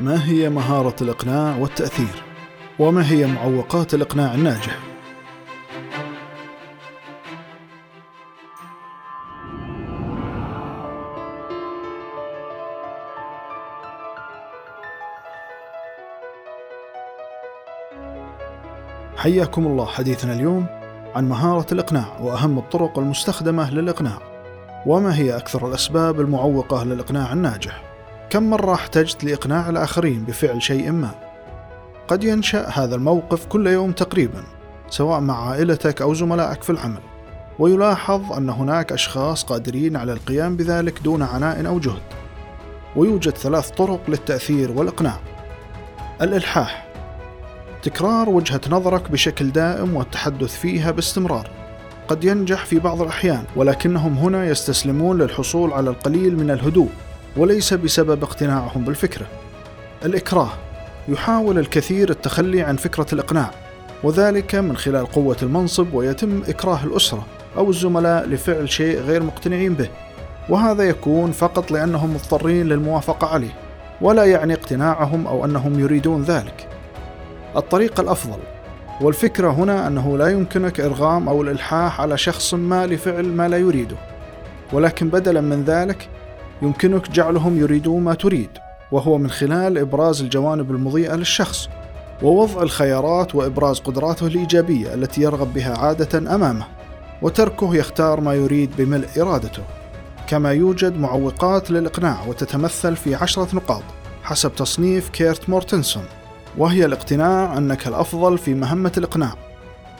ما 0.00 0.28
هي 0.28 0.50
مهارة 0.50 0.96
الإقناع 1.00 1.56
والتأثير؟ 1.56 2.22
وما 2.78 3.10
هي 3.10 3.26
معوقات 3.26 3.94
الإقناع 3.94 4.34
الناجح؟ 4.34 4.78
حياكم 19.16 19.66
الله 19.66 19.86
حديثنا 19.86 20.32
اليوم 20.32 20.66
عن 21.14 21.28
مهارة 21.28 21.66
الإقناع 21.72 22.18
وأهم 22.20 22.58
الطرق 22.58 22.98
المستخدمة 22.98 23.70
للإقناع 23.70 24.18
وما 24.86 25.16
هي 25.16 25.36
أكثر 25.36 25.68
الأسباب 25.68 26.20
المعوقة 26.20 26.84
للإقناع 26.84 27.32
الناجح 27.32 27.87
كم 28.30 28.50
مرة 28.50 28.74
احتجت 28.74 29.24
لإقناع 29.24 29.68
الآخرين 29.68 30.24
بفعل 30.24 30.62
شيء 30.62 30.90
ما؟ 30.92 31.10
قد 32.08 32.24
ينشأ 32.24 32.68
هذا 32.68 32.94
الموقف 32.94 33.46
كل 33.46 33.66
يوم 33.66 33.92
تقريبا 33.92 34.42
سواء 34.90 35.20
مع 35.20 35.48
عائلتك 35.48 36.02
أو 36.02 36.14
زملائك 36.14 36.62
في 36.62 36.70
العمل 36.70 37.00
ويلاحظ 37.58 38.32
أن 38.32 38.50
هناك 38.50 38.92
أشخاص 38.92 39.44
قادرين 39.44 39.96
على 39.96 40.12
القيام 40.12 40.56
بذلك 40.56 41.02
دون 41.02 41.22
عناء 41.22 41.66
أو 41.66 41.78
جهد. 41.78 42.02
ويوجد 42.96 43.36
ثلاث 43.36 43.70
طرق 43.70 44.00
للتأثير 44.08 44.70
والإقناع. 44.70 45.20
الإلحاح. 46.22 46.88
تكرار 47.82 48.28
وجهة 48.28 48.60
نظرك 48.70 49.10
بشكل 49.10 49.50
دائم 49.50 49.96
والتحدث 49.96 50.60
فيها 50.60 50.90
باستمرار. 50.90 51.50
قد 52.08 52.24
ينجح 52.24 52.64
في 52.64 52.78
بعض 52.78 53.02
الأحيان 53.02 53.44
ولكنهم 53.56 54.18
هنا 54.18 54.46
يستسلمون 54.46 55.18
للحصول 55.18 55.72
على 55.72 55.90
القليل 55.90 56.36
من 56.36 56.50
الهدوء. 56.50 56.88
وليس 57.38 57.74
بسبب 57.74 58.22
اقتناعهم 58.22 58.84
بالفكرة. 58.84 59.26
الإكراه 60.04 60.50
يحاول 61.08 61.58
الكثير 61.58 62.10
التخلي 62.10 62.62
عن 62.62 62.76
فكرة 62.76 63.06
الإقناع 63.12 63.50
وذلك 64.02 64.54
من 64.54 64.76
خلال 64.76 65.06
قوة 65.06 65.36
المنصب 65.42 65.94
ويتم 65.94 66.42
إكراه 66.48 66.84
الأسرة 66.84 67.26
أو 67.56 67.70
الزملاء 67.70 68.26
لفعل 68.28 68.68
شيء 68.70 69.00
غير 69.00 69.22
مقتنعين 69.22 69.74
به 69.74 69.88
وهذا 70.48 70.82
يكون 70.84 71.32
فقط 71.32 71.70
لأنهم 71.70 72.14
مضطرين 72.14 72.68
للموافقة 72.68 73.26
عليه 73.26 73.54
ولا 74.00 74.24
يعني 74.24 74.54
اقتناعهم 74.54 75.26
أو 75.26 75.44
أنهم 75.44 75.80
يريدون 75.80 76.22
ذلك. 76.22 76.68
الطريقة 77.56 78.00
الأفضل 78.00 78.38
والفكرة 79.00 79.50
هنا 79.50 79.86
أنه 79.86 80.18
لا 80.18 80.28
يمكنك 80.28 80.80
إرغام 80.80 81.28
أو 81.28 81.42
الإلحاح 81.42 82.00
على 82.00 82.18
شخص 82.18 82.54
ما 82.54 82.86
لفعل 82.86 83.24
ما 83.24 83.48
لا 83.48 83.58
يريده 83.58 83.96
ولكن 84.72 85.08
بدلا 85.08 85.40
من 85.40 85.64
ذلك 85.64 86.08
يمكنك 86.62 87.10
جعلهم 87.10 87.58
يريدون 87.58 88.02
ما 88.02 88.14
تريد 88.14 88.50
وهو 88.92 89.18
من 89.18 89.30
خلال 89.30 89.78
إبراز 89.78 90.22
الجوانب 90.22 90.70
المضيئة 90.70 91.14
للشخص 91.14 91.68
ووضع 92.22 92.62
الخيارات 92.62 93.34
وإبراز 93.34 93.78
قدراته 93.78 94.26
الإيجابية 94.26 94.94
التي 94.94 95.22
يرغب 95.22 95.54
بها 95.54 95.78
عادة 95.78 96.34
أمامه 96.34 96.66
وتركه 97.22 97.74
يختار 97.74 98.20
ما 98.20 98.34
يريد 98.34 98.70
بملء 98.78 99.08
إرادته. 99.18 99.62
كما 100.28 100.52
يوجد 100.52 100.98
معوقات 100.98 101.70
للإقناع 101.70 102.26
وتتمثل 102.26 102.96
في 102.96 103.14
عشرة 103.14 103.48
نقاط 103.52 103.82
حسب 104.22 104.54
تصنيف 104.54 105.08
كيرت 105.08 105.48
مورتنسون 105.48 106.04
وهي 106.58 106.84
الاقتناع 106.84 107.58
أنك 107.58 107.88
الأفضل 107.88 108.38
في 108.38 108.54
مهمة 108.54 108.92
الإقناع 108.96 109.34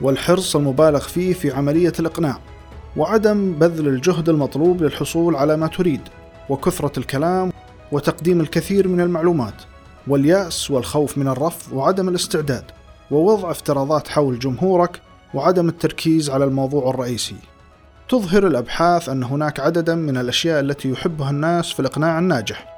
والحرص 0.00 0.56
المبالغ 0.56 1.00
فيه 1.00 1.32
في 1.32 1.52
عملية 1.52 1.92
الإقناع 2.00 2.36
وعدم 2.96 3.52
بذل 3.52 3.88
الجهد 3.88 4.28
المطلوب 4.28 4.82
للحصول 4.82 5.36
على 5.36 5.56
ما 5.56 5.66
تريد. 5.66 6.00
وكثرة 6.48 6.98
الكلام 6.98 7.52
وتقديم 7.92 8.40
الكثير 8.40 8.88
من 8.88 9.00
المعلومات 9.00 9.62
واليأس 10.06 10.70
والخوف 10.70 11.18
من 11.18 11.28
الرفض 11.28 11.72
وعدم 11.72 12.08
الاستعداد 12.08 12.64
ووضع 13.10 13.50
افتراضات 13.50 14.08
حول 14.08 14.38
جمهورك 14.38 15.00
وعدم 15.34 15.68
التركيز 15.68 16.30
على 16.30 16.44
الموضوع 16.44 16.90
الرئيسي. 16.90 17.36
تظهر 18.08 18.46
الأبحاث 18.46 19.08
أن 19.08 19.22
هناك 19.22 19.60
عددا 19.60 19.94
من 19.94 20.16
الأشياء 20.16 20.60
التي 20.60 20.90
يحبها 20.90 21.30
الناس 21.30 21.72
في 21.72 21.80
الإقناع 21.80 22.18
الناجح 22.18 22.74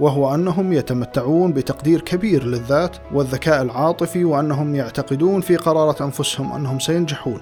وهو 0.00 0.34
أنهم 0.34 0.72
يتمتعون 0.72 1.52
بتقدير 1.52 2.00
كبير 2.00 2.44
للذات 2.44 2.96
والذكاء 3.12 3.62
العاطفي 3.62 4.24
وأنهم 4.24 4.74
يعتقدون 4.74 5.40
في 5.40 5.56
قرارة 5.56 6.04
أنفسهم 6.04 6.52
أنهم 6.52 6.78
سينجحون. 6.78 7.40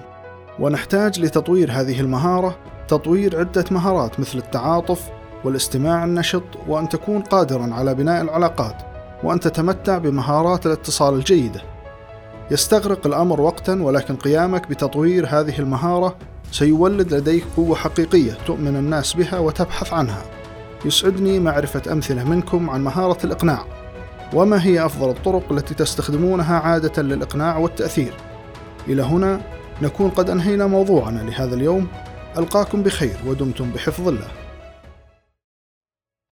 ونحتاج 0.59 1.19
لتطوير 1.19 1.71
هذه 1.71 1.99
المهارة 1.99 2.57
تطوير 2.87 3.39
عدة 3.39 3.65
مهارات 3.71 4.19
مثل 4.19 4.37
التعاطف 4.37 5.09
والاستماع 5.43 6.03
النشط 6.03 6.43
وأن 6.67 6.89
تكون 6.89 7.21
قادرا 7.21 7.69
على 7.73 7.95
بناء 7.95 8.21
العلاقات 8.21 8.75
وأن 9.23 9.39
تتمتع 9.39 9.97
بمهارات 9.97 10.65
الاتصال 10.65 11.13
الجيدة. 11.13 11.61
يستغرق 12.51 13.07
الأمر 13.07 13.41
وقتا 13.41 13.83
ولكن 13.83 14.15
قيامك 14.15 14.69
بتطوير 14.69 15.27
هذه 15.29 15.59
المهارة 15.59 16.15
سيولد 16.51 17.13
لديك 17.13 17.43
قوة 17.57 17.75
حقيقية 17.75 18.37
تؤمن 18.47 18.75
الناس 18.75 19.13
بها 19.13 19.39
وتبحث 19.39 19.93
عنها. 19.93 20.23
يسعدني 20.85 21.39
معرفة 21.39 21.93
أمثلة 21.93 22.23
منكم 22.23 22.69
عن 22.69 22.83
مهارة 22.83 23.17
الإقناع. 23.23 23.65
وما 24.33 24.63
هي 24.63 24.85
أفضل 24.85 25.09
الطرق 25.09 25.51
التي 25.51 25.73
تستخدمونها 25.73 26.59
عادة 26.59 27.01
للإقناع 27.01 27.57
والتأثير؟ 27.57 28.13
إلى 28.87 29.01
هنا 29.01 29.41
نكون 29.81 30.09
قد 30.09 30.29
أنهينا 30.29 30.67
موضوعنا 30.67 31.19
لهذا 31.19 31.55
اليوم. 31.55 31.87
ألقاكم 32.37 32.83
بخير 32.83 33.17
ودمتم 33.27 33.71
بحفظ 33.71 34.07
الله. 34.07 34.27